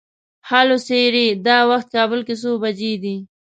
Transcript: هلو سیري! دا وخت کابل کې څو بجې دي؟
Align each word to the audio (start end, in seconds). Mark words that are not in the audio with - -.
هلو 0.49 0.77
سیري! 0.87 1.27
دا 1.47 1.57
وخت 1.69 1.87
کابل 1.95 2.19
کې 2.27 2.35
څو 2.41 2.51
بجې 2.63 2.93
دي؟ 3.03 3.15